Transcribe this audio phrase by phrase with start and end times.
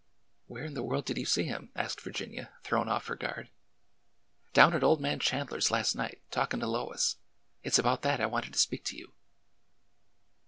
[0.47, 3.51] Where in the world did you see him?" asked Vir ginia, thrown off her guard.
[4.51, 7.17] Down at old man Chandler's last night, talkin' to Lois.
[7.61, 9.13] It 's about that I wanted to speak to you."